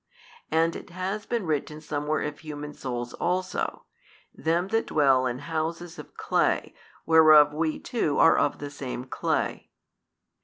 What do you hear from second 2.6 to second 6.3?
souls also, Them that dwell in houses of